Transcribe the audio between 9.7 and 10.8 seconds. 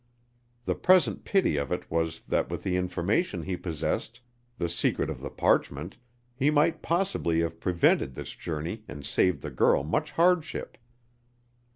much hardship.